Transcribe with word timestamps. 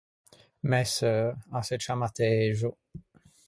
Mæ 0.69 0.81
seu 0.93 1.21
a 1.57 1.59
se 1.67 1.75
ciamma 1.83 2.09
Texo. 2.17 2.69